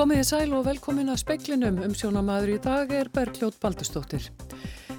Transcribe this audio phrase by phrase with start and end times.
[0.00, 4.30] Komið í sæl og velkomin að speiklinum um sjónamaður í dag er Bergljót Baldustóttir.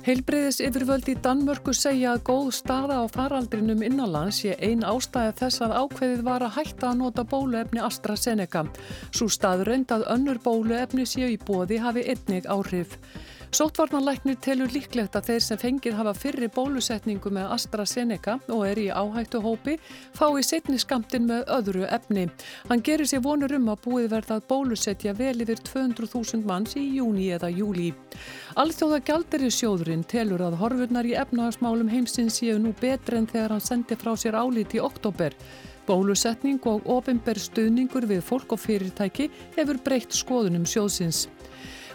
[0.05, 5.65] Heilbreyðis yfirvöld í Danmörku segja að góð staða á faraldrinum innanlands sé ein ástæði þess
[5.65, 8.67] að ákveðið var að hætta að nota bóluefni AstraZeneca.
[9.09, 12.93] Svo staðrönd að önnur bóluefni séu í bóði hafi einnig áhrif.
[13.51, 18.85] Sótvarnarlæknir telur líklegt að þeir sem fengið hafa fyrri bólusetningu með AstraZeneca og er í
[18.87, 19.73] áhættu hópi
[20.15, 22.29] fái setni skamtin með öðru efni.
[22.69, 26.85] Hann gerir sér vonur um að búið verða að bólusetja vel yfir 200.000 manns í
[26.95, 27.89] júni eða júli.
[28.55, 33.57] Alþjóða gjaldir í sjóðurinn telur að horfurnar í efnahagsmálum heimsins séu nú betri en þegar
[33.57, 35.35] hann sendi frá sér álít í oktober.
[35.91, 39.27] Bólusetning og ofinber stuðningur við fólk og fyrirtæki
[39.59, 41.25] hefur breytt skoðunum sjóðsins.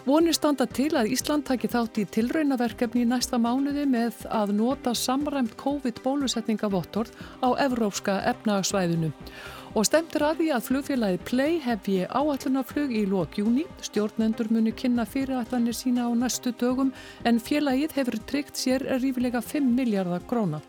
[0.07, 4.93] Vonir standa til að Ísland taki þátt í tilraunaverkefni í næsta mánuði með að nota
[4.95, 7.11] samræmt COVID-bólusetningavottorð
[7.43, 9.09] á evrópska efnagsvæðinu.
[9.75, 13.67] Og stemtur að því að flugfélagi Play hefji áallunarflug í lókjúni.
[13.83, 16.95] Stjórnendur muni kynna fyrirætlanir sína á næstu dögum
[17.27, 20.63] en félagið hefur tryggt sér rífilega 5 miljardar gróna.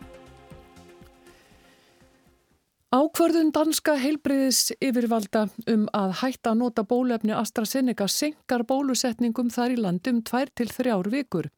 [2.89, 9.77] Ákvörðun danska heilbriðis yfirvalda um að hætta að nota bólefni AstraZeneca senkar bólusetningum þar í
[9.77, 11.51] landum tvær til þrjár vikur.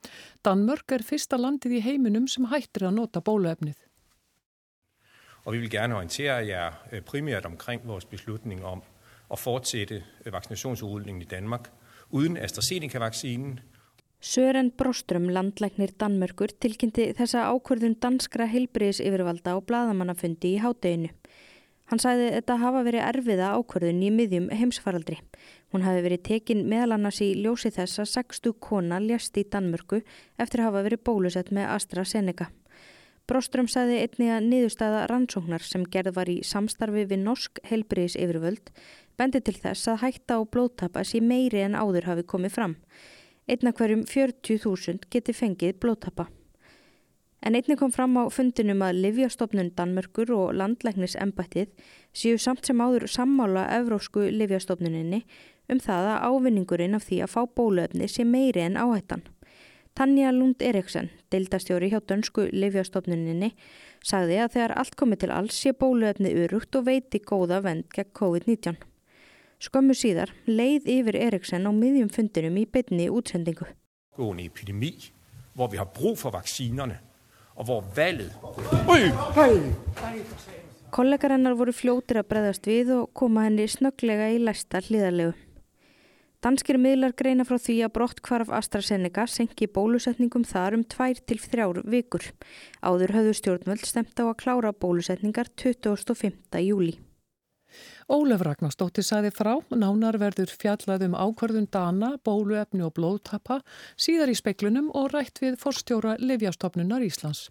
[0.43, 3.79] Danmörk er fyrsta landið í heiminum sem hættir að nota bólefnið.
[5.47, 8.83] Og vi vil gerne orientere jer øh, primært omkring vores beslutning om
[9.31, 11.71] at fortsætte øh, vaccinationsudrulningen i Danmark
[12.11, 13.61] uden AstraZeneca-vaccinen
[14.21, 21.09] Sören Bróström, landlæknir Danmörkur, tilkynnti þessa ákvörðun danskra heilbriðis yfirvalda á bladamannafundi í hádeginu.
[21.91, 25.17] Hann sæði þetta hafa verið erfiða ákvörðun í miðjum heimsfaraldri.
[25.75, 29.99] Hún hafi verið tekin meðal annars í ljósi þess að 60 kona ljast í Danmörku
[30.39, 32.51] eftir að hafa verið bólusett með AstraZeneca.
[33.27, 38.73] Bróström sæði einni að niðurstaða rannsóknar sem gerð var í samstarfi við norsk heilbriðis yfirvöld
[39.19, 42.77] bendi til þess að hætta á blóttapa sé meiri en áður hafi komið fram.
[43.51, 46.31] Einna hverjum 40.000 geti fengið blóttappa.
[47.41, 51.71] En einni kom fram á fundinum að Livjastofnun Danmörkur og landlæknisembættið
[52.13, 55.23] séu samt sem áður sammála Evrósku Livjastofnuninni
[55.73, 59.25] um það að ávinningurinn af því að fá bóluefni sé meiri en áhættan.
[59.97, 63.55] Tanja Lund Eriksen, deildastjóri hjá dönsku Livjastofnuninni,
[64.05, 68.13] sagði að þegar allt komið til alls sé bóluefni urugt og veiti góða vend gegn
[68.21, 68.81] COVID-19.
[69.61, 73.69] Skömmu síðar leið yfir Eriksen á miðjum fundinum í beinni útsendingu.
[74.17, 74.93] Gående epidemi,
[75.57, 77.01] hvor vi har brug for vaksinerne
[77.61, 78.33] og hvor valget...
[80.91, 85.37] Kollegar hennar voru fljótir að breðast við og koma henni snögglega í læsta hliðarlegu.
[86.41, 91.37] Danskir miðlar greina frá því að brott hvarf AstraZeneca senki bólusetningum þar um tvær til
[91.43, 92.25] þrjár vikur.
[92.81, 96.65] Áður höfðu stjórnvöld stemt á að klára bólusetningar 25.
[96.65, 96.97] júli.
[98.11, 103.61] Ólef Ragnarstóttir sæði frá, nánar verður fjallað um ákvarðun dana, bóluefni og blóðtappa,
[103.95, 107.47] síðar í speklunum og rætt við forstjóra Livjastofnunar Íslands.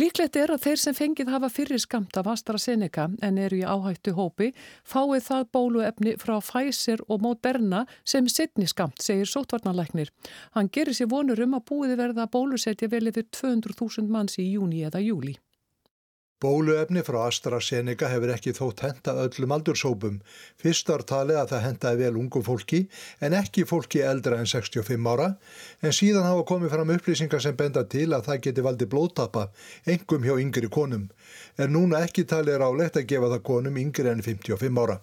[0.00, 4.14] Líklegt er að þeir sem fengið hafa fyrir skamt af AstraZeneca en eru í áhættu
[4.16, 4.54] hópi
[4.88, 10.08] fáið það bóluefni frá Pfizer og Moderna sem sittni skamt, segir sótvarnalæknir.
[10.56, 14.86] Hann gerir sér vonur um að búið verða bólusetja vel yfir 200.000 manns í júni
[14.88, 15.36] eða júli.
[16.42, 20.16] Bóluefni frá AstraZeneca hefur ekki þótt henta öllum aldursópum.
[20.58, 22.80] Fyrst var talið að það hentaði vel ungum fólki
[23.22, 25.28] en ekki fólki eldra en 65 ára
[25.86, 29.46] en síðan hafa komið fram upplýsingar sem benda til að það geti valdi blóttappa,
[29.86, 31.06] engum hjá yngri konum.
[31.62, 34.98] Er núna ekki talið rálegt að gefa það konum yngri en 55 ára.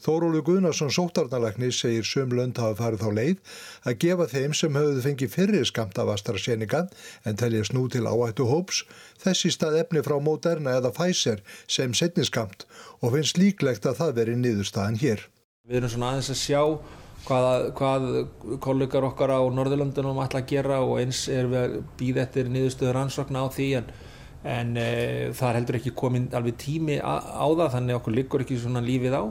[0.00, 3.56] Þórólu Guðnarsson sóttarnalækni segir sömlönd hafa farið þá leið
[3.90, 6.86] að gefa þeim sem höfðu fengið fyrir skamt af AstraZeneca
[7.28, 8.82] en teljast nú til áættu hóps
[9.20, 12.64] þessi stað efni frá Moderna eða Pfizer sem setni skamt
[13.00, 15.26] og finnst líklegt að það veri niðurstaðan hér.
[15.68, 16.62] Við erum svona aðeins að sjá
[17.26, 18.06] hvað, hvað
[18.64, 23.02] kollegar okkar á Norðurlöndunum ætla að gera og eins er við að býða eftir niðurstöður
[23.04, 23.92] ansvakna á því en
[24.40, 24.88] en e,
[25.36, 28.80] það er heldur ekki komin alveg tími á, á það þannig okkur liggur ekki svona
[28.80, 29.24] lífið á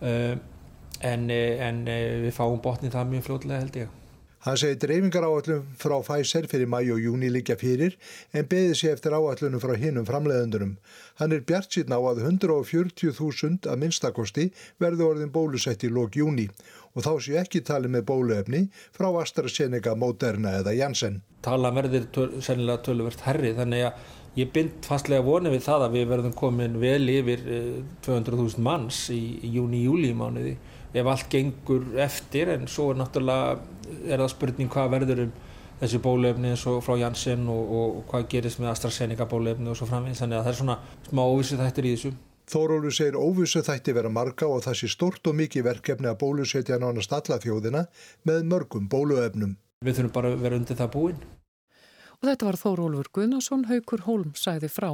[0.00, 3.94] en, eh, en eh, við fáum botni það mjög fljóðlega held ég.
[4.46, 7.96] Hann segi dreifingar áallum frá Pfizer fyrir mæju og júni líka fyrir
[8.32, 10.76] en beði sér eftir áallunum frá hinnum framleiðendunum.
[11.18, 14.46] Hann er bjart síðan á að 140.000 að minnstakosti
[14.78, 16.46] verði orðin bólusett í lók júni
[16.94, 18.62] og þá séu ekki tali með bóluefni
[18.94, 21.18] frá AstraZeneca, Moderna eða Janssen.
[21.42, 24.06] Tala verðir töl, sennilega töluvert herri þannig að
[24.38, 27.44] ég bind fastlega vonið við það að við verðum komin vel yfir
[28.06, 30.56] 200.000 eh, manns í, í júni-júli mánuði
[30.94, 33.58] ef allt gengur eftir en svo er náttúrulega
[34.08, 35.36] er það spurning hvað verður um
[35.78, 39.78] þessi bólefni eins og frá Janssen og, og, og hvað gerist með AstraZeneca bólefni og
[39.78, 42.12] svo framvegis þannig að það er svona smá óvissið þættir í þessu.
[42.48, 46.80] Þórólu segir óvissu þætti vera marga og það sé stort og mikið verkefni að bólusetja
[46.80, 47.84] nánast alla þjóðina
[48.28, 49.58] með mörgum bóluefnum.
[49.84, 51.20] Við þurfum bara að vera undir það búin.
[52.18, 54.88] Og þetta var Þórólfur Guðnason, Haukur Holm sæði frá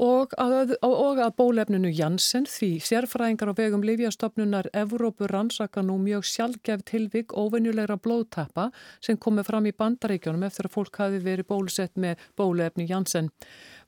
[0.00, 6.24] og að, og að bólefninu Janssen því sérfræðingar á vegum Livjastofnunar Evrópu rannsaka nú mjög
[6.24, 8.70] sjálfgef tilvig óvenjulegra blóðtappa
[9.04, 13.28] sem komi fram í bandaríkjónum eftir að fólk hafi verið bólusett með bólefni Janssen.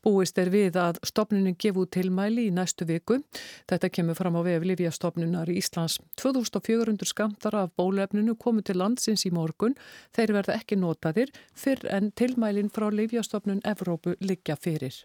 [0.05, 3.21] Búist er við að stopnunin gefu tilmæli í næstu viku.
[3.71, 5.97] Þetta kemur fram á vef Livjastofnunar í Íslands.
[6.21, 9.79] 2400 skamtar af bólefninu komu til landsins í morgun.
[10.13, 15.05] Þeir verða ekki notaðir fyrr en tilmælin frá Livjastofnun Evrópu liggja fyrir.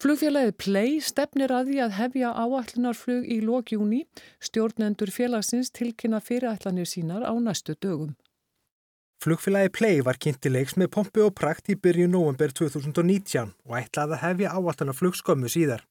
[0.00, 3.98] Flugfélagið Play stefnir að því að hefja áallinarflug í lókjúni,
[4.40, 8.14] stjórnendur félagsins tilkynna fyrirætlanir sínar á næstu dögum.
[9.20, 14.24] Flugfélagið Play var kynntilegs með pompi og prakt í byrju november 2019 og ætlaði að
[14.24, 15.84] hefja áallinarflug skömmu síðar.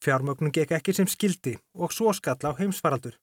[0.00, 3.20] Fjármögnum gekk ekki sem skildi og svo skall á heimsfaraldur.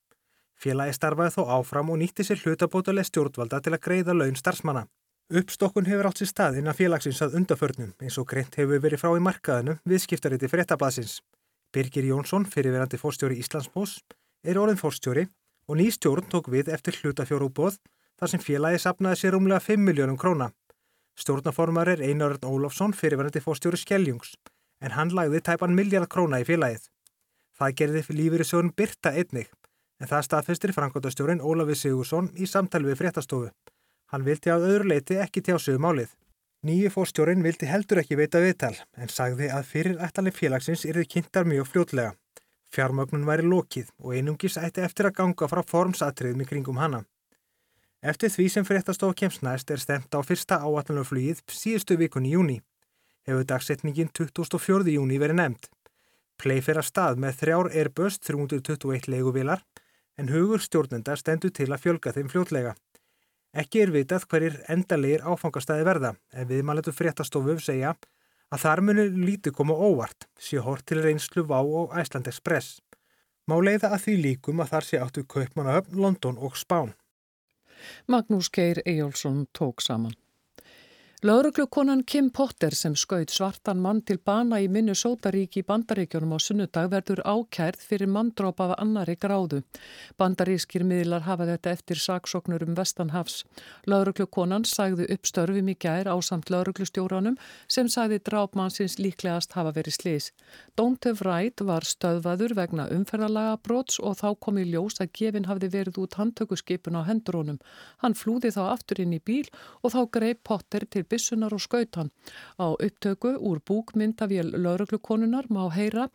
[0.61, 4.85] Félagið starfaði þó áfram og nýtti sér hlutabótaleg stjórnvalda til að greiða laun starfsmanna.
[5.31, 9.13] Uppstokkun hefur átt sér stað innan félagsins að undaförnum eins og greint hefur verið frá
[9.15, 11.21] í markaðinu viðskiptariti fréttablasins.
[11.73, 14.01] Birgir Jónsson, fyrirverandi fórstjóri Íslandsbós,
[14.43, 15.23] er orðin fórstjóri
[15.71, 17.79] og ný stjórn tók við eftir hlutafjórúbóð
[18.19, 20.51] þar sem félagi sapnaði sér umlega 5 miljónum króna.
[21.15, 24.35] Stjórnaformar er Einarðurn Ólafsson, fyrirverandi fórstjóri Skelljungs,
[24.83, 26.89] en hann lagði tæpan miljard króna í félagið.
[27.57, 29.47] Það gerði lífeyri sjóðun Birta einnig,
[30.01, 33.53] en það staðfestir Frankóttastjórin Ólafi Sigursson í samtali við fréttastofu.
[34.13, 36.11] Hann vildi á öðru leiti ekki tjá sig um málið.
[36.63, 41.49] Nýju fórstjórin vildi heldur ekki veita viðtal en sagði að fyrir ætlanir félagsins yrði kynntar
[41.49, 42.11] mjög fljótlega.
[42.69, 47.01] Fjármögnun væri lokið og einungis ætti eftir að ganga frá formsatriðum í kringum hana.
[48.05, 52.61] Eftir því sem fyrirtastof kemst næst er stemt á fyrsta áallanarflugið síðustu vikun í júni.
[53.25, 54.93] Hefur dagsetningin 2004.
[54.93, 55.69] júni verið nefnd.
[56.37, 59.65] Plei fyrir að stað með þrjár Airbus 321 leiguvilar
[60.21, 62.77] en hugur stjórnenda stendur til að fjölga þeim fljótlega.
[63.53, 67.91] Ekki er vitað hverjir endalegir áfangastæði verða en viðmæletu fréttastofu segja
[68.53, 72.79] að þar munir lítið koma óvart, sé hort til reynslu Vá og Æsland Express.
[73.45, 76.93] Má leiða að því líkum að þar sé áttu Kaupmannahöfn, London og Spán.
[78.07, 80.15] Magnús Geir Ejjólfsson tók saman.
[81.23, 86.89] Lauruglukonan Kim Potter sem skaut svartan mann til bana í Minnesota-ríki í Bandaríkjónum á sunnudag
[86.91, 89.61] verður ákærð fyrir manndróp af annari gráðu.
[90.19, 93.45] Bandarískir miðlar hafa þetta eftir saksóknur um Vestanhafs.
[93.87, 97.39] Lauruglukonan sagði upp störfum í gær á samt lauruglustjóranum
[97.71, 100.27] sem sagði drápmannsins líklegast hafa verið slís.
[100.75, 105.71] Dóntef Rætt var stöðvaður vegna umferðalaga brots og þá kom í ljós að gefin hafði
[105.79, 107.63] verið út handtökuskipun á hendurónum.
[108.03, 109.47] Hann flúði þá aftur inn í bíl
[109.79, 112.09] og þá greið Potter til bissunar og skautan.
[112.57, 116.09] Á upptöku úr búkmyndavél lauruglukonunar má heyra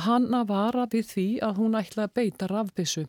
[0.00, 3.02] Hanna vara við því að hún ætla að beita rafbissu.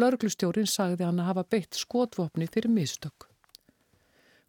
[0.00, 3.26] Lauruglustjórin sagði hann að hafa beitt skotvopni fyrir mistök.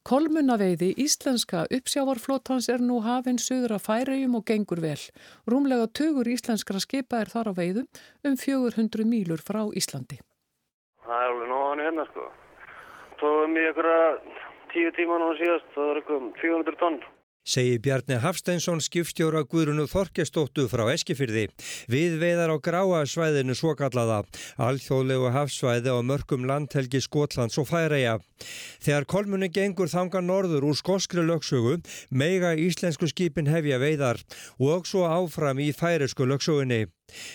[0.08, 4.98] Kolmunaveiði íslenska uppsjávarflótans er nú hafinn söður að færiðjum og gengur vel.
[5.46, 7.86] Rúmlega tugur íslenskra skipa er þar á veiðum
[8.26, 10.18] um 400 mílur frá Íslandi.
[11.06, 12.26] Það er alveg nóðan hérna sko.
[13.22, 14.08] Tóðum í einhverja
[14.74, 17.02] tíu tíma nú síðast, það var eitthvað 400 tonn.
[17.42, 21.48] Segir Bjarni Hafsteinsson skipstjóra Guðrunu Þorkestóttu frá Eskifyrði.
[21.90, 24.20] Við veiðar á gráasvæðinu svo kallaða,
[24.62, 28.20] alþjóðlegu hafsvæði á mörgum landhelgi Skotlands og Færeja.
[28.86, 31.80] Þegar kolmunni gengur þanga norður úr skoskri lögsögu,
[32.14, 34.22] meiga íslensku skipin hefja veiðar
[34.62, 36.86] og svo áfram í færesku lögsögunni.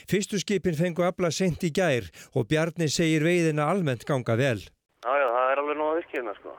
[0.07, 2.07] Fyrstu skipin fengu afla sent í gær
[2.39, 4.63] og Bjarni segir veiðina almennt ganga vel.
[5.03, 6.56] Já, já, það er alveg nóg að virkina sko.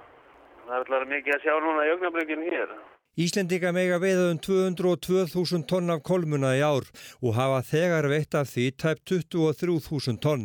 [0.67, 2.71] Það er alltaf mikið að sjá núna í augnablöginu hér.
[3.17, 6.85] Íslendinga mega veiða um 202.000 tonn af kolmuna í ár
[7.23, 10.43] og hafa þegar veitt af því tæp 23.000 tonn.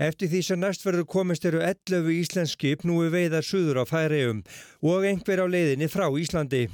[0.00, 4.40] Eftir því sem næst verður komist eru 11 íslenskip nú við veiðar suður á færiðum
[4.80, 6.66] og einhver á leiðinni frá Íslandi.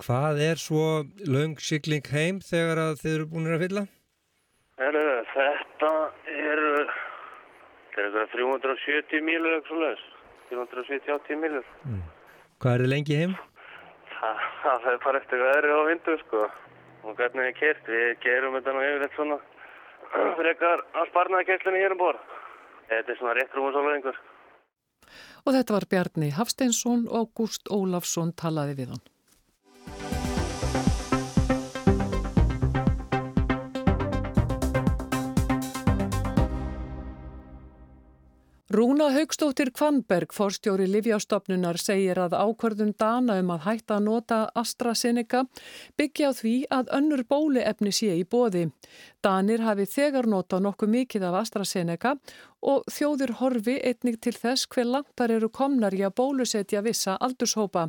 [0.00, 3.88] Hvað er svo laung sigling heim þegar þið eru búin að fylla?
[4.80, 5.92] Heru, þetta
[6.32, 6.64] er,
[8.00, 9.60] er 370 mílur,
[10.48, 11.68] 370-80 mílur.
[11.84, 12.08] Mm.
[12.60, 13.30] Hvað er þið lengi heim?
[14.20, 18.56] Það, það er bara eftir veðri og vindu sko og hvernig við kert, við gerum
[18.58, 19.38] þetta nú yfir eitt svona
[20.40, 22.18] frekar að sparnaða kertlinni hér um bor.
[22.90, 24.20] Þetta er svona rétt rúmur svo lengur.
[25.46, 29.04] Og þetta var Bjarni Hafsteinsson og Ágúst Ólafsson talaði við hann.
[38.70, 45.40] Rúna Haugstóttir Kvanberg, forstjóri Livjástofnunar, segir að ákvörðun dana um að hætta að nota AstraZeneca
[45.98, 48.68] byggja á því að önnur bóliefni sé í bóði.
[49.26, 52.14] Danir hafi þegar notað nokkuð mikið af AstraZeneca
[52.62, 57.88] og þjóður horfi einnig til þess hver langtar eru komnar í að bólusetja vissa aldurshópa.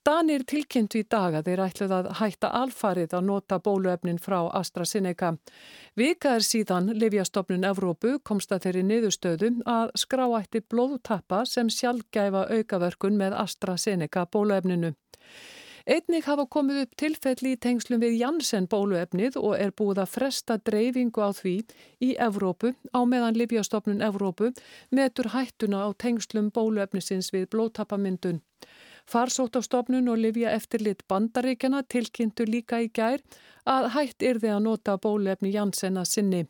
[0.00, 5.34] Danir tilkynntu í dag að þeir ætluð að hætta alfarið að nota bóluefnin frá AstraZeneca.
[6.00, 13.20] Vika er síðan Livjastofnun Evrópu komst að þeirri niðurstöðu að skráætti blóðtappa sem sjálfgæfa aukaverkun
[13.20, 14.94] með AstraZeneca bóluefninu.
[15.84, 20.56] Einnig hafa komið upp tilfelli í tengslum við Janssen bóluefnið og er búið að fresta
[20.64, 21.54] dreifingu á því
[22.04, 24.54] í Evrópu á meðan Livjastofnun Evrópu
[24.96, 28.40] metur hættuna á tengslum bóluefnisins við blóðtappamyndun.
[29.10, 33.22] Farsóttastofnun og Livja eftirlit bandaríkjana tilkynntu líka í gær
[33.66, 36.42] að hætt yrði að nota bólefni Janssen að sinni.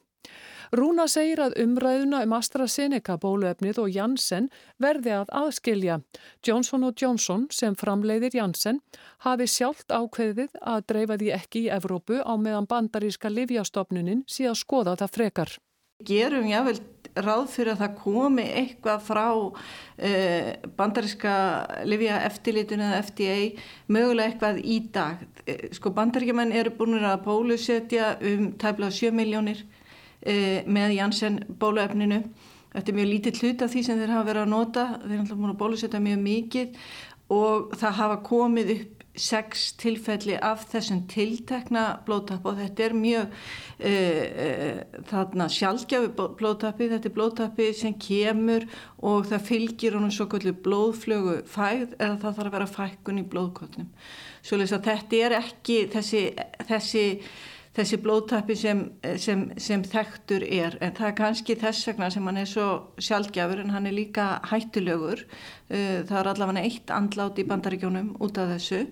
[0.76, 4.46] Rúna segir að umræðuna um AstraZeneca bóluefnið og Janssen
[4.78, 5.96] verði að aðskilja.
[6.46, 8.78] Johnson Johnson sem framleiðir Janssen
[9.26, 14.60] hafi sjálft ákveðið að dreifa því ekki í Evrópu á meðan bandaríska Livjastofnunin sé að
[14.62, 15.56] skoða það frekar.
[16.06, 16.78] Gerum jável
[17.16, 21.34] ráð fyrir að það komi eitthvað frá uh, bandaríska
[21.88, 23.36] Livia eftirlitun eða FDA
[23.90, 25.24] mögulega eitthvað í dag.
[25.46, 32.22] Eh, sko bandaríkjumenn eru búin að bólusetja um tæmlega 7 miljónir uh, með Janssen bóluefninu.
[32.70, 34.88] Þetta er mjög lítið hlut af því sem þeir hafa verið að nota.
[35.02, 36.82] Þeir alltaf búin að bólusetja mjög mikið
[37.30, 43.36] og það hafa komið upp sex tilfelli af þessum tiltekna blóðtapp og þetta er mjög
[43.78, 44.48] e, e,
[45.10, 46.10] þarna sjálfgjafi
[46.40, 48.66] blóðtappi, þetta er blóðtappi sem kemur
[49.04, 53.28] og það fylgir honum svo kvöldu blóðflögu fæð eða það þarf að vera fækkun í
[53.30, 53.94] blóðkotnum.
[54.40, 56.26] Svo að þetta er ekki þessi,
[56.68, 57.06] þessi
[57.80, 58.84] þessi blóðtappi sem,
[59.20, 60.76] sem, sem þekktur er.
[60.84, 62.68] En það er kannski þess vegna sem hann er svo
[63.00, 65.24] sjálfgjafur en hann er líka hættulegur.
[65.70, 68.84] Uh, það er allavega eitt andlát í bandaríkjónum út af þessu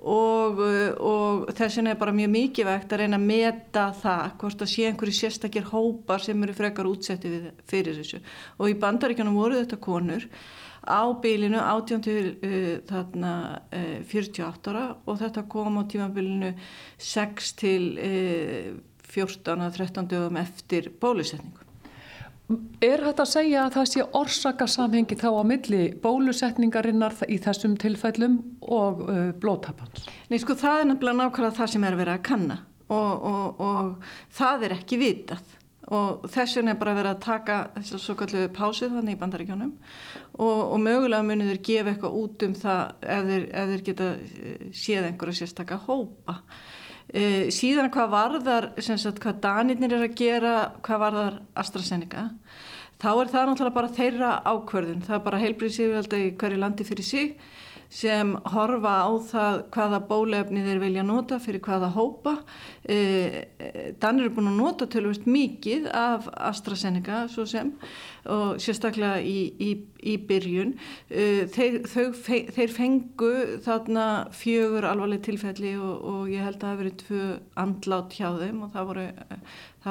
[0.00, 4.72] og, uh, og þessin er bara mjög mikilvægt að reyna að meta það hvort að
[4.72, 8.22] sé einhverju sérstakir hópar sem eru frekar útsettið fyrir þessu
[8.58, 10.26] og í bandaríkjónum voru þetta konur
[10.80, 13.32] á bílinu 18 til uh, þarna,
[13.76, 16.54] uh, 48 ára og þetta kom á tímabilinu
[16.96, 18.70] 6 til uh,
[19.10, 21.69] 14 að 13 dögum eftir bólusetningu.
[22.82, 28.40] Er þetta að segja að það sé orsakasamhengi þá á milli bólusetningarinnar í þessum tilfellum
[28.66, 30.08] og uh, blóttapans?
[30.32, 32.58] Nei sko það er nefnilega nákvæmlega það sem er verið að kanna
[32.90, 35.56] og, og, og það er ekki vitað
[35.90, 39.20] og þess vegna er bara verið að taka þess að svo kallu pásið þannig í
[39.20, 39.70] bandaríkjónum
[40.38, 44.10] og, og mögulega munir þeir gefa eitthvað út um það ef þeir, ef þeir geta
[44.18, 46.36] eh, séð einhverja sérstakka hópa
[47.12, 50.54] e, síðan hvað varðar sagt, hvað danirnir er að gera
[50.86, 52.26] hvað varðar AstraZeneca
[53.00, 57.06] þá er það náttúrulega bara þeirra ákverðin það er bara heilbríðsíðvelda í hverju landi fyrir
[57.06, 57.34] sig
[57.90, 62.36] sem horfa á það hvaða bólefni þeir vilja nota fyrir hvaða hópa.
[62.86, 63.48] E,
[64.00, 67.72] Danir eru búin að nota tölvist mikið af AstraZeneca svo sem
[68.30, 69.70] og sérstaklega í, í,
[70.06, 70.76] í byrjun.
[71.08, 72.12] E, þeir, þau,
[72.54, 73.32] þeir fengu
[73.64, 74.06] þarna
[74.38, 77.26] fjögur alvarleg tilfelli og, og ég held að það hefur verið tvö
[77.64, 79.08] andlát hjá þeim og það voru,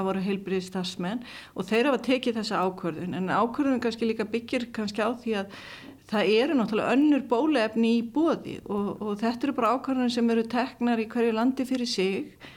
[0.07, 5.03] voru heilbriði stafsmenn og þeir hafa tekið þessa ákvörðun en ákvörðun kannski líka byggir kannski
[5.03, 5.61] á því að
[6.09, 10.45] það eru náttúrulega önnur bólefni í bóði og, og þetta eru bara ákvarðanir sem eru
[10.49, 12.47] teknar í hverju landi fyrir sig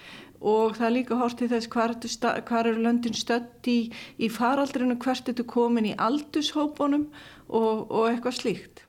[0.42, 5.34] og það er líka hortið þess hvað eru löndin stött í, í faraldrinu, hvert er
[5.34, 7.06] þetta komin í aldurshópunum
[7.48, 8.82] og, og eitthvað slíkt.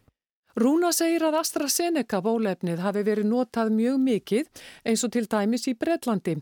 [0.53, 5.74] Rúna segir að AstraZeneca bólefnið hafi verið notað mjög mikið eins og til dæmis í
[5.74, 6.36] Breitlandi.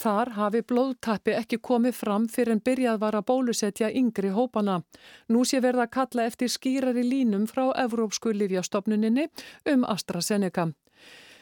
[0.00, 4.80] Þar hafi blóðtappi ekki komið fram fyrir en byrjað var að bólusetja yngri hópana.
[5.28, 9.28] Nú sé verða að kalla eftir skýrari línum frá Evrópsku livjastofnuninni
[9.74, 10.70] um AstraZeneca.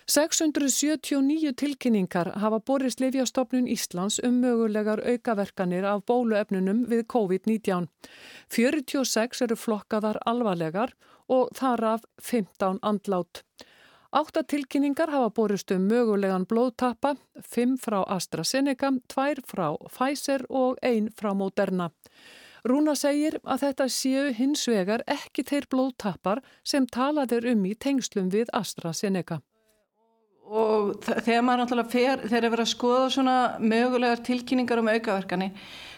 [0.06, 7.88] 679 tilkynningar hafa borist Livjastofnun Íslands um mögulegar aukaverkanir af bóluefnunum við COVID-19.
[8.50, 10.94] 46 eru flokkaðar alvarlegar
[11.28, 13.42] og þar af 15 andlát.
[14.16, 21.10] Átta tilkynningar hafa borist um mögulegan blóðtappa, 5 frá AstraZeneca, 2 frá Pfizer og 1
[21.18, 21.90] frá Moderna.
[22.66, 28.30] Rúna segir að þetta séu hins vegar ekki þeir blóðtappar sem talaður um í tengslum
[28.32, 29.42] við AstraZeneca
[30.46, 35.50] og þegar maður náttúrulega fer, þegar er verið að skoða svona mögulegar tilkynningar um aukaverkani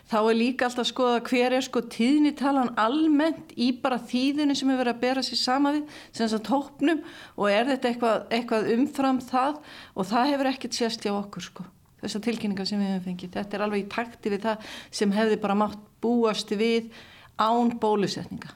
[0.08, 4.70] þá er líka alltaf að skoða hver er sko tíðnitalan almennt í bara þýðinu sem
[4.72, 7.02] er verið að bera sér sama við sem þess að tópnum
[7.36, 9.58] og er þetta eitthvað, eitthvað umfram það
[9.94, 11.68] og það hefur ekkert sérst hjá okkur sko
[12.02, 15.40] þessar tilkynningar sem við hefum fengið, þetta er alveg í takti við það sem hefði
[15.42, 16.92] bara mátt búast við
[17.38, 18.54] án bólusetninga.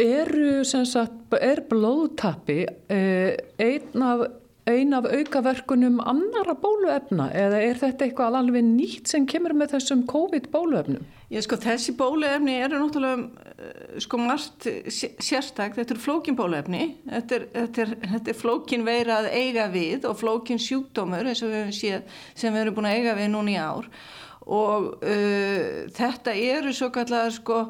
[0.00, 4.22] Eru, sem sagt, er blóðtappi eh, einn af,
[4.64, 7.26] ein af aukaverkunum annara bóluefna?
[7.36, 11.04] Eða er þetta eitthvað alveg nýtt sem kemur með þessum COVID bóluefnum?
[11.32, 17.40] Já, sko, þessi bóluefni eru náttúrulega eh, sko margt sérstak, þetta er flókin bóluefni, þetta
[17.42, 21.52] er, þetta er, þetta er flókin veira að eiga við og flókin sjúkdómur eins og
[21.52, 23.96] við hefum séð sem við erum búin að eiga við núna í ár.
[24.42, 27.66] Og uh, þetta eru svo kallar sko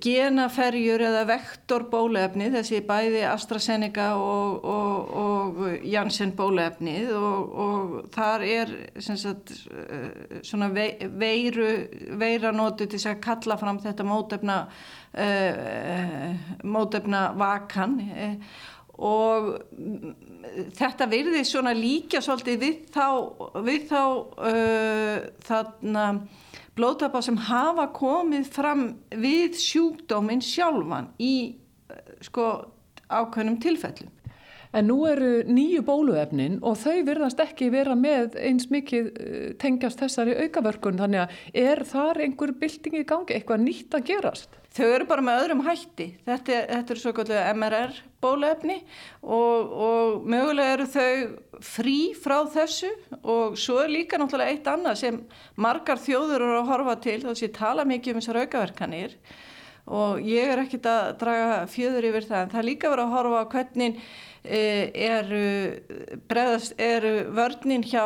[0.00, 8.72] genaferjur eða vektorbólefni þessi bæði AstraZeneca og, og, og Janssen bólefnið og, og þar er
[9.02, 11.68] sagt, eh, svona veiru
[12.20, 14.58] veiranótu til að kalla fram þetta mótefna
[15.18, 17.98] uh, mótefna vakan
[18.98, 19.52] og
[20.78, 23.06] þetta virði svona líka svolítið við þá,
[23.66, 25.16] við þá uh,
[25.50, 26.06] þarna
[26.78, 31.34] blóðtappa sem hafa komið fram við sjúkdóminn sjálfan í
[32.24, 32.46] sko
[33.08, 34.14] ákveðnum tilfellum.
[34.76, 40.02] En nú eru nýju bóluefnin og þau virðast ekki vera með eins mikið eh, tengjast
[40.02, 44.58] þessari aukavörkun þannig að er þar einhver bylting í gangi, eitthvað nýtt að gerast?
[44.78, 46.06] Þau eru bara með öðrum hætti.
[46.26, 48.78] Þetta, þetta er svo kallu MRR bóluefni
[49.22, 55.02] og, og mögulega eru þau frí frá þessu og svo er líka náttúrulega eitt annað
[55.02, 55.20] sem
[55.58, 59.18] margar þjóður eru að horfa til þá sé tala mikið um þessar aukaverkanir
[59.98, 63.14] og ég er ekkit að draga fjöður yfir það en það er líka verið að
[63.16, 64.02] horfa á hvernig
[64.48, 65.76] Eh, eru,
[66.78, 68.04] eru vörninn hjá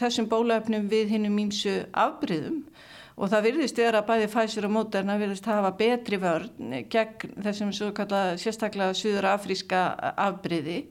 [0.00, 2.87] þessum bólefnum við hinnum ímsu afbríðum og
[3.26, 7.88] það virðist vera að bæði Pfizer og Moderna virðist hafa betri vörn gegn þessum svo
[7.96, 9.80] kalla sérstaklega Suður Afríska
[10.14, 10.84] afbríði.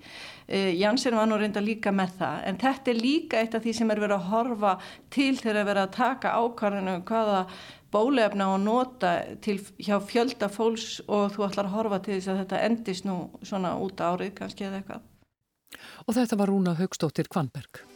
[0.47, 3.73] Eh, Janssen var nú reynda líka með það en þetta er líka eitt af því
[3.79, 4.75] sem er verið að horfa
[5.11, 7.41] til þegar að vera að taka ákvarðinu um hvaða
[7.91, 9.11] bólefna og nota
[9.43, 13.19] til hjá fjölda fólks og þú ætlar að horfa til þess að þetta endist nú
[13.43, 15.05] svona út árið kannski eða eitthvað.
[16.07, 17.86] Og þetta var Rúna Haugstóttir Kvanberg.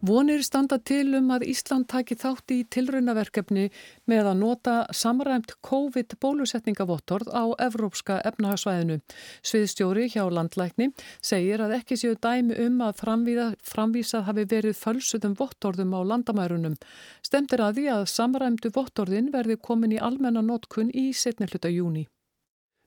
[0.00, 3.66] Vonir standa til um að Ísland taki þátt í tilraunaverkefni
[4.08, 8.96] með að nota samræmt COVID-bólusetningavottorð á evrópska efnahagsvæðinu.
[9.44, 10.88] Sviðstjóri hjá landlækni
[11.20, 16.78] segir að ekki séu dæmi um að framvísað hafi verið fölsuðum vottorðum á landamærunum.
[17.20, 22.06] Stemtir að því að samræmtu vottorðin verði komin í almenna notkun í setni hluta júni.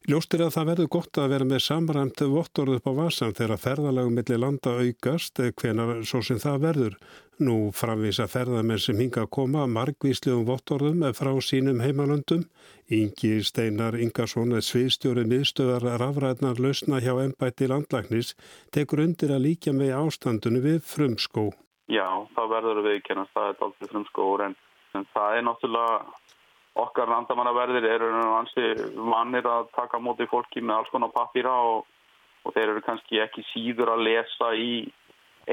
[0.04, 3.60] Ljóst er að það verður gott að vera með samræmt vottorð upp á vasan þegar
[3.64, 6.98] ferðalagum millir landa aukast hvenar svo sem það verður.
[7.40, 12.44] Nú framvísa ferðamenn sem hinga að koma margvíslegum vottorðum frá sínum heimalöndum.
[12.92, 18.34] Ingi Steinar Ingarsson, sviðstjóri miðstöðar rafræðnar lausna hjá ennbætti landlagnis,
[18.76, 21.54] tekur undir að líka með ástandunum við frumskó.
[21.88, 24.60] Já, það verður við ekki en það er aldrei frumskóur en,
[25.00, 25.96] en það er náttúrulega
[26.80, 31.88] okkar landamannaverðir eru ansi vannir að taka móti fólki með alls konar pappýra og,
[32.44, 34.72] og þeir eru kannski ekki síður að lesa í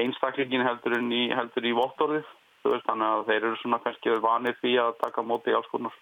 [0.01, 2.29] einstaklingin heldur en í, í vottorðið.
[2.61, 5.93] Þannig að þeir eru svona kannski vanir því að taka móti alls konar,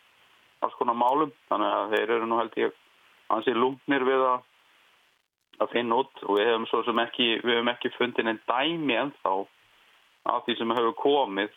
[0.64, 1.32] alls konar málum.
[1.52, 2.76] Þannig að þeir eru nú held ég
[3.36, 4.44] ansi lungnir við að,
[5.64, 6.26] að finna út.
[6.28, 9.34] Og við hefum svo sem ekki við hefum ekki fundin en dæmi en þá
[10.30, 11.56] af því sem hefur komið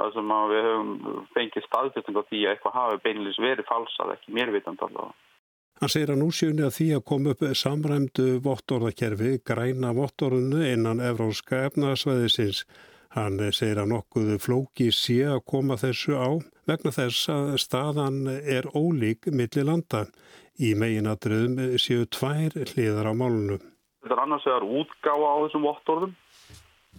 [0.00, 0.94] það sem við höfum
[1.34, 5.14] fengið staðfjölding á því að eitthvað hafi beinleis verið falsað, ekki mér vitand allavega.
[5.82, 11.02] Hann segir að nú séunni að því að koma upp samræmdu vottorðakerfi, græna vottorðinu innan
[11.02, 12.62] evrónska efnaðsvæðisins.
[13.16, 16.30] Hann segir að nokkuðu flóki sé að koma þessu á
[16.70, 20.06] vegna þess að staðan er ólík millir landa.
[20.62, 23.60] Í meginadröðum séu tvær hliðar á málunum.
[24.04, 26.14] Þetta er annars vegar útgáfa á þessum vottorðum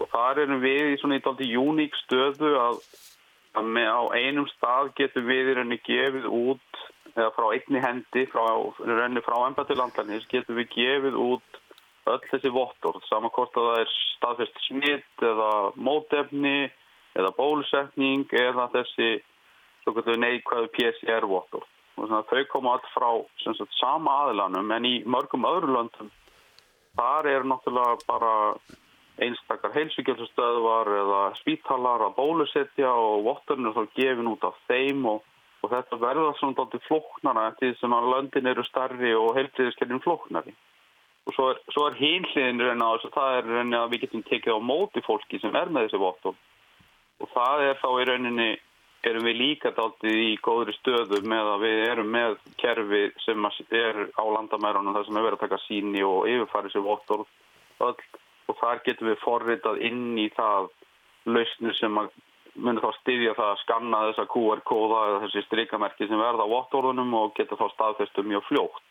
[0.01, 2.79] og þar erum við í svona í daldi uník stöðu að,
[3.59, 8.23] að með, á einum stað getum við í rauninni gefið út eða frá einni hendi
[8.31, 8.45] frá,
[9.25, 11.59] frá ennbættilandlarnis getum við gefið út
[12.09, 13.03] öll þessi vottorð.
[13.07, 16.57] Saman hvort að það er staðfest smitt eða mótefni
[17.13, 19.11] eða bólusetning eða þessi
[19.85, 21.69] neikvæðu PCR vottorð.
[21.93, 23.09] Og svona, þau koma allt frá
[23.43, 26.09] sagt, sama aðlanum en í mörgum öðru löndum
[26.97, 28.33] þar er náttúrulega bara
[29.21, 35.21] einstakar heilsugjöldstöðvar eða spítalar að bólusetja og votturinn er þá gefin út af þeim og,
[35.61, 40.03] og þetta verða svona alltaf flóknara eftir því sem að löndin eru starri og heilbriðiskerfin
[40.05, 40.55] flóknari.
[41.23, 44.25] Og svo er, er hínliðin reyna á þess að það er reyna að við getum
[44.27, 46.41] tekið á móti fólki sem er með þessi vottur
[47.23, 48.49] og það er þá í rauninni
[49.07, 54.03] erum við líka alltaf í góðri stöðu með að við erum með kerfi sem er
[54.15, 57.25] á landamærunum þar sem er verið að taka síni og yfirfæri sér vottur
[57.83, 57.95] öll
[58.53, 60.69] og þar getum við forritað inn í það
[61.25, 61.97] lausnir sem
[62.53, 67.15] munir þá styðja það að skanna þessa QR-kóða eða þessi strikamerki sem verða á vottorðunum
[67.17, 68.89] og geta þá staðfestu mjög fljótt.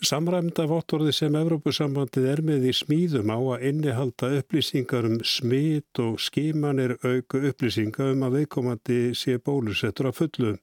[0.00, 6.16] Samræmda vottorði sem Evrópusambandið er með í smíðum á að innihalda upplýsingar um smít og
[6.24, 10.56] skimanir auku upplýsingar um að veikkomandi sé bólusettur af fullum.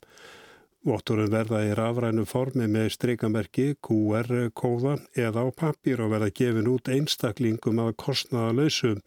[0.88, 6.88] Vottorðin verða í rafrænu formi með streikamerki, QR-kóða eða á pappir og verða gefin út
[6.88, 9.02] einstaklingum að kostnaða lausum.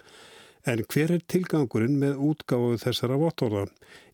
[0.68, 3.62] En hver er tilgangurinn með útgáðu þessara vottorða?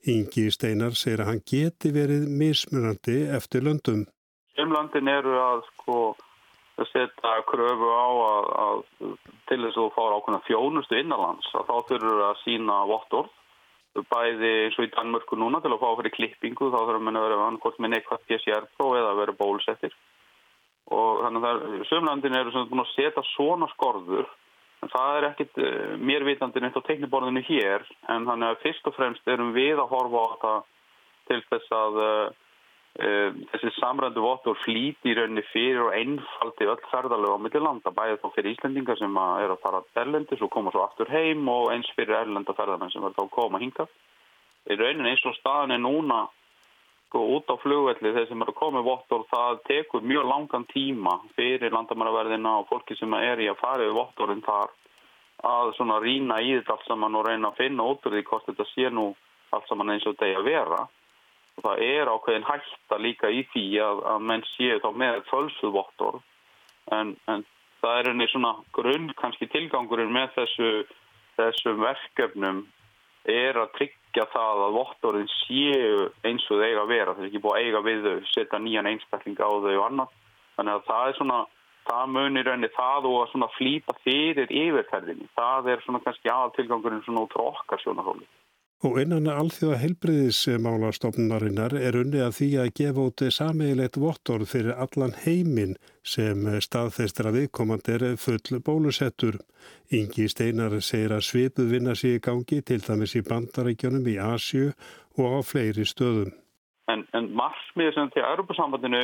[0.06, 4.04] Ingi Steinar segir að hann geti verið mismunandi eftir löndum.
[4.62, 5.98] Umlandin eru að sko
[6.92, 8.84] setja kröfu á að, að
[9.50, 13.34] til þess að þú fára ákveðna fjónustu innanlands að þá þurfur að sína vottorð
[14.10, 17.46] bæði og í Danmörku núna til að fá fyrir klippingu þá þurfum við að vera
[17.46, 19.94] annarkort með neikvægt PCR-próf eða að vera bólusettir.
[20.96, 24.28] Og þannig að sömlandin eru búin að setja svona skorður
[24.84, 25.60] en það er ekkit
[26.04, 29.92] mér vitandi neitt á tekniborðinu hér en þannig að fyrst og fremst erum við að
[29.94, 30.54] horfa á þetta
[31.30, 32.02] til þess að
[32.96, 38.22] þessi samrændu vottur flýti í rauninni fyrir og einfaldi öll ferðarlega á milli landa, bæðið
[38.22, 41.90] þá fyrir Íslandingar sem er að fara erlendis og koma svo aftur heim og eins
[41.96, 43.84] fyrir erlenda ferðarmenn sem er þá koma hinga.
[44.70, 46.22] Í rauninni eins og staðin er núna
[47.10, 50.66] sko, út á flugvelli þeir sem er að koma í vottur, það tekur mjög langan
[50.72, 54.72] tíma fyrir landamæraverðina og fólki sem er í að fara yfir votturinn þar
[55.44, 58.48] að svona rína í þetta allt saman og reyna að finna út úr því hvort
[58.48, 59.10] þetta sé nú
[59.52, 60.86] allt saman eins og þetta er að vera
[61.56, 66.20] og það er ákveðin hætta líka í því að, að menn séu þá með fölsuðvottor
[66.92, 67.44] en, en
[67.80, 70.70] það er einnig svona grunn kannski tilgangurinn með þessu
[71.36, 72.62] þessum verkefnum
[73.28, 77.14] er að tryggja það að vottorinn séu eins og þau eiga að vera.
[77.16, 80.14] Það er ekki búið að eiga við þau, setja nýjan einstakling á þau og annað.
[80.56, 81.40] Þannig að það er svona
[81.86, 85.28] það munir rauninni það og að flýta fyrir yfirferðinni.
[85.36, 88.26] Það er svona kannski aðal tilgangurinn svona út frá okkar sjónahóli
[88.86, 95.14] Og innan alþjóða heilbriðismálastofnunarinnar er unni að því að gefa út sameigilegt vottorð fyrir allan
[95.24, 95.72] heiminn
[96.06, 99.40] sem staðfestir að viðkomandi er full bólusettur.
[99.90, 104.70] Ingi Steinar segir að svipuð vinna sér í gangi til dæmis í bandarækjunum í Asju
[105.18, 106.30] og á fleiri stöðum.
[106.86, 109.02] En, en marsmiður sem til Europasambandinu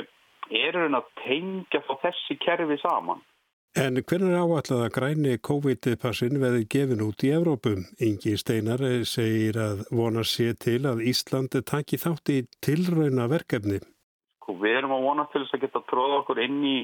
[0.62, 3.24] er að tengja þessi kerfi saman.
[3.72, 7.86] En hvernig er áallega að græni COVID-passin veði gefin út í Evrópum?
[8.04, 13.78] Ingi Steinar segir að vona sér til að Íslandi taki þátt í tilrauna verkefni.
[14.42, 16.76] Sko, við erum að vona til þess að geta tróða okkur inn í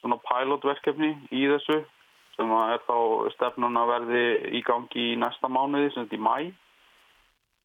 [0.00, 1.78] svona pilotverkefni í þessu
[2.34, 2.98] sem er þá
[3.36, 4.26] stefnun að verði
[4.58, 6.36] í gangi í næsta mánuði sem þetta í mæ.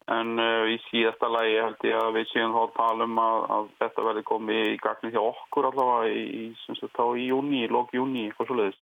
[0.06, 3.38] En uh, í síðasta lagi held ég að við séum þá að tala um að,
[3.56, 7.90] að þetta verði komið í gagni hjá okkur allavega í, í, í júni, í lók
[7.96, 8.84] júni, eitthvað svo leiðist.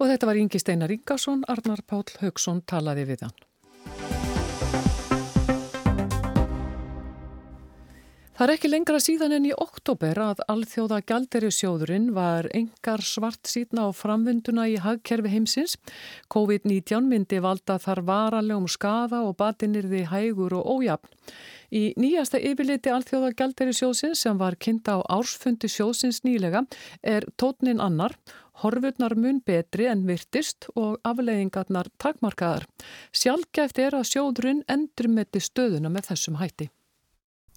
[0.00, 3.40] Og þetta var Ingi Steinar Ingarsson, Arnar Pál Haugsson talaði við hann.
[8.42, 13.84] Það er ekki lengra síðan en í oktober að alþjóða gjalderisjóðurinn var engar svart síðna
[13.86, 15.76] á framvinduna í hagkerfi heimsins.
[16.34, 21.14] COVID-19 myndi valda þar varalegum skada og batinirði hægur og ójafn.
[21.70, 26.66] Í nýjasta yfirliti alþjóða gjalderisjóðsins sem var kynnta á ársfundi sjóðsins nýlega
[26.98, 28.18] er tótnin annar,
[28.66, 32.66] horfurnar mun betri en virtist og afleiðingarnar takmarkaðar.
[33.14, 36.72] Sjálfgæft er að sjóðurinn endur með stöðuna með þessum hætti.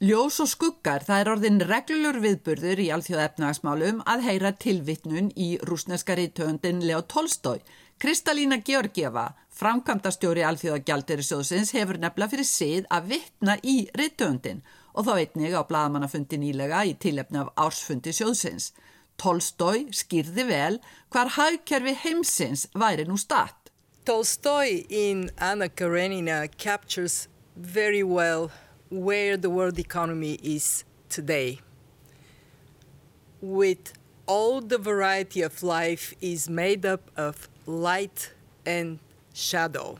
[0.03, 5.53] Ljós og skuggar, það er orðin reglulur viðburður í alþjóða efnagasmálum að heyra tilvittnun í
[5.63, 7.61] rúsneska rítöndin Leo Tolstói.
[8.03, 14.59] Kristalína Georgieva, framkvæmdastjóri alþjóða gjaldirisjóðsins, hefur nefnilega fyrir sið að vittna í rítöndin
[14.91, 18.73] og þá einnig á bladamannafundi nýlega í tilefni af ársfundi sjóðsins.
[19.15, 23.71] Tolstói skýrði vel hvar hagkerfi heimsins væri nú statt.
[24.03, 28.51] Tolstói in Anna Karenina captures very well
[28.95, 31.59] where the world economy is today.
[33.41, 33.93] With
[34.25, 38.33] all the variety of life is made up of light
[38.65, 38.99] and
[39.33, 39.99] shadow.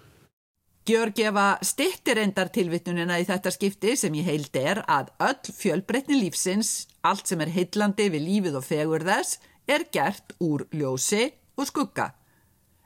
[0.86, 6.86] Georgieva stittir endar tilvittunina í þetta skipti sem ég heild er að öll fjölbreytni lífsins,
[7.01, 12.12] allt sem er heillandi við lífið og fegur þess, er gert úr ljósi og skugga.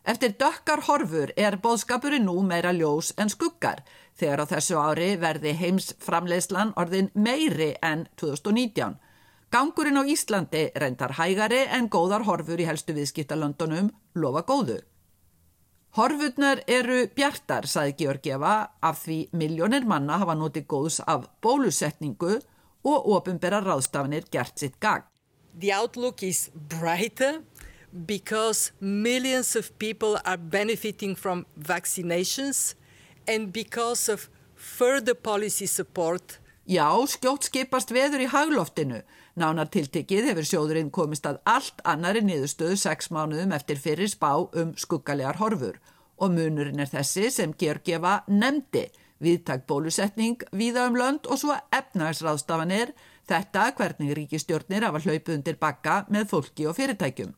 [0.10, 3.84] Eftir dökkar horfur er bóðskapurinn nú meira ljós en skuggar
[4.18, 8.96] þegar á þessu ári verði heims framleiðslan orðin meiri en 2019.
[9.54, 14.80] Gangurinn á Íslandi reyndar hægari en góðar horfur í helstu viðskiptalöndunum lofa góðu.
[15.98, 22.40] Horfurnar eru bjartar, saði Georgieva, af því miljónir manna hafa notið góðs af bólusetningu
[22.86, 25.06] og ofinbera ráðstafanir gert sitt gang.
[25.60, 27.42] The outlook is brighter
[28.06, 32.76] because millions of people are benefiting from vaccinations
[33.28, 36.40] and because of further policy support.
[36.70, 39.02] Já, skjótt skipast veður í hagloftinu.
[39.40, 44.76] Nánar tiltekið hefur sjóðurinn komist að allt annari niðurstöðu sex mánuðum eftir fyrir spá um
[44.78, 45.80] skuggalegar horfur
[46.20, 48.90] og munurinn er þessi sem Georgieva nefndi,
[49.24, 52.92] viðtak bólusetning, víða um lönd og svo efnagsráðstafanir,
[53.30, 57.32] þetta hvernig ríkistjórnir hafa hlaupið undir bakka með fólki og fyrirtækjum.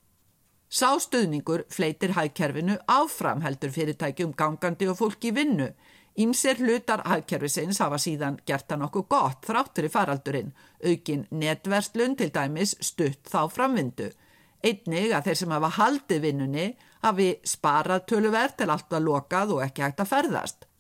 [0.72, 5.68] Sástuðningur fleitir hægkerfinu áfram heldur fyrirtækjum gangandi og fólki vinnu.
[6.16, 12.32] Ímser hlutar hægkerfisins hafa síðan gert hann okkur gott þráttur í faraldurinn, aukin netverslun til
[12.32, 14.08] dæmis stutt þá framvindu.
[14.64, 16.68] Einnig að þeir sem hafa haldið vinnunni
[17.04, 20.71] hafi sparað töluvert til allt að lokað og ekki hægt að ferðast.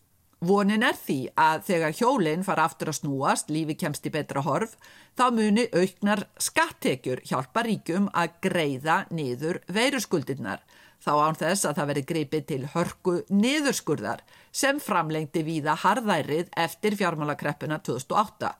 [0.41, 4.71] Vonin er því að þegar hjólinn fara aftur að snúast, lífi kemst í betra horf,
[5.13, 10.63] þá muni auknar skattekjur hjálpa ríkum að greiða niður veiruskuldinnar.
[11.01, 16.97] Þá án þess að það veri greipið til hörku niðurskurðar sem framlengdi víða harðærið eftir
[16.97, 18.53] fjármálakreppuna 2008.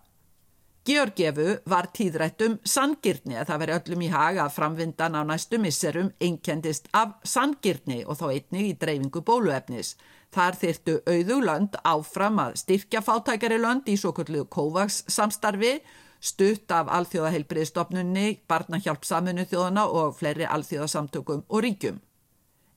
[0.85, 6.13] Georgiefu var tíðrættum sangirni að það veri öllum í haga að framvindan á næstu misserum
[6.21, 9.95] einkendist af sangirni og þá einnig í dreifingu bóluefnis.
[10.31, 15.81] Þar þyrtu auðulönd áfram að styrkja fátækari lönd í svo kallu Kovacs samstarfi,
[16.23, 21.99] stutt af alþjóðaheilbriðstofnunni, barnahjálpsamunu þjóðana og fleiri alþjóðasamtökum og ríkjum.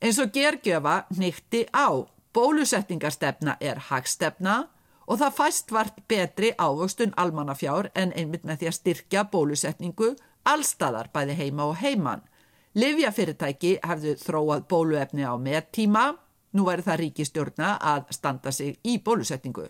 [0.02, 2.02] Eins og Georgiefa nýtti á,
[2.34, 4.64] bólusetningarstefna er hagstefna,
[5.06, 10.14] og það fæst vart betri ávöxtun almannafjár en einmitt með því að styrkja bólusetningu
[10.48, 12.24] allstaðar bæði heima og heiman.
[12.74, 16.16] Livjafyrirtæki hefðu þróað bóluefni á meðtíma,
[16.54, 19.68] nú væri það ríkistjórna að standa sig í bólusetningu.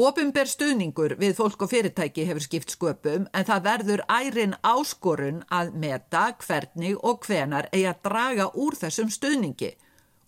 [0.00, 5.72] Opimber stuðningur við fólk og fyrirtæki hefur skipt sköpum en það verður ærin áskorun að
[5.74, 9.74] meta hvernig og hvenar eigi að draga úr þessum stuðningi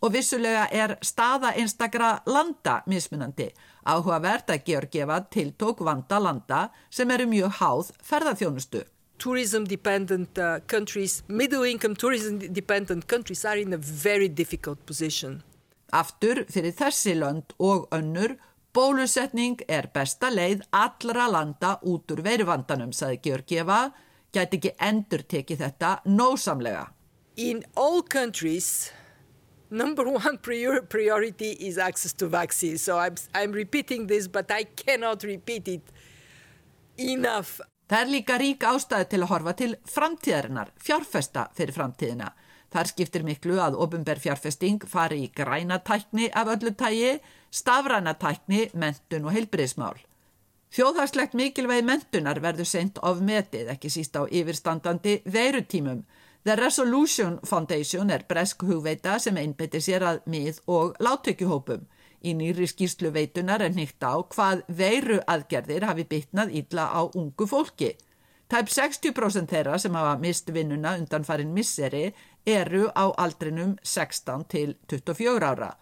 [0.02, 3.52] og vissulega er staða einstakra landa mismunandi
[3.82, 8.84] Áhugavert að Georgieva tiltók vanda landa sem eru mjög háð ferðarþjónustu.
[9.18, 15.42] Tourism dependent uh, countries, middle income tourism dependent countries are in a very difficult position.
[15.92, 18.38] Aftur fyrir þessi lönd og önnur
[18.72, 23.90] bólusetning er besta leið allra landa út úr veiruvandanum, saði Georgieva,
[24.32, 26.86] gæti ekki endur tekið þetta nósamlega.
[27.36, 28.90] In all countries
[29.72, 30.38] number one
[30.88, 32.82] priority is access to vaccines.
[32.82, 35.82] So I'm, I'm repeating this, but I cannot repeat it
[36.96, 37.60] enough.
[37.88, 42.30] Það er líka rík ástæði til að horfa til framtíðarinnar, fjárfesta fyrir framtíðina.
[42.72, 47.18] Þar skiptir miklu að ofinber fjárfesting fari í græna tækni af öllu tægi,
[47.52, 50.00] stafræna tækni, mentun og heilbriðsmál.
[50.72, 56.06] Þjóðhagslegt mikilvægi mentunar verður seint of metið, ekki síst á yfirstandandi veirutímum,
[56.44, 61.84] The Resolution Foundation er bresk hugveita sem einbetir sér að mið og láttökjuhópum.
[62.26, 67.46] Í nýri skýrslu veitunar er nýtt á hvað veiru aðgerðir hafi bytnað ítla á ungu
[67.46, 67.92] fólki.
[68.50, 72.08] Tæp 60% þeirra sem hafa mist vinnuna undan farin misseri
[72.46, 75.72] eru á aldrinum 16 til 24 ára.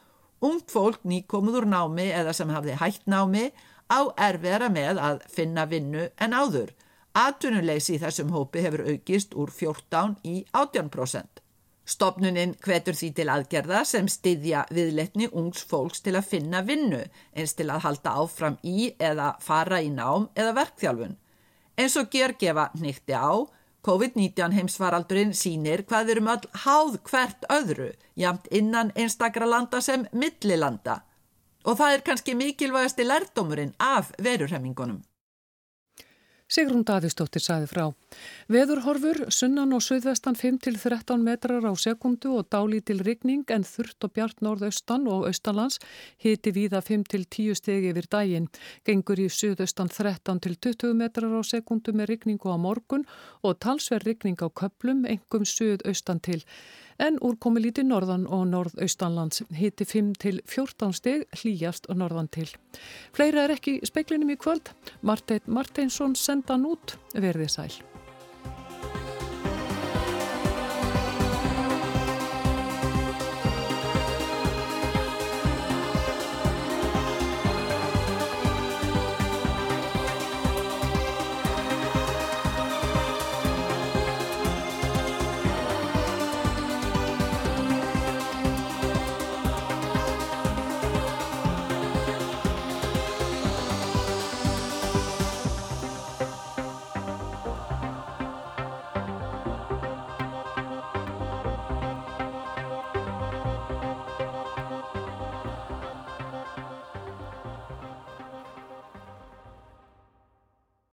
[0.41, 3.51] Ungt fólk nýkomuður námi eða sem hafði hægt námi
[3.91, 6.73] á erfiðra með að finna vinnu en áður.
[7.17, 11.43] Atvinnuleysi í þessum hópi hefur aukist úr 14 í 18%.
[11.91, 17.01] Stopnuninn hvetur því til aðgerða sem styðja viðletni ungs fólks til að finna vinnu
[17.35, 21.17] eins til að halda áfram í eða fara í nám eða verkþjálfun.
[21.81, 23.43] Eins og gergefa nýtti á,
[23.87, 30.05] COVID-19 heimsvaraldurinn sínir hvað við erum all háð hvert öðru, jamt innan einstakra landa sem
[30.13, 31.01] millilanda.
[31.65, 35.01] Og það er kannski mikilvægasti lærdomurinn af verurhemmingunum.
[36.51, 37.85] Sigrún Davísdóttir saði frá.
[38.51, 44.43] Veðurhorfur, sunnan og suðvestan 5-13 metrar á sekundu og dálítil rigning en þurft og bjart
[44.43, 45.79] norðaustan og austanlands
[46.19, 48.51] hiti víða 5-10 stegi yfir daginn.
[48.83, 53.07] Gengur í suðaustan 13-20 metrar á sekundu með rigningu á morgun
[53.47, 56.43] og talsverð rigning á köplum, engum suðaustan til
[57.01, 62.49] en úrkomi lítið norðan og norðaustanlands hiti 5 til 14 steg hlýjast og norðan til.
[63.17, 64.73] Fleira er ekki speiklinum í kvöld.
[65.07, 67.90] Marteit Marteinsson senda hann út verðið sæl.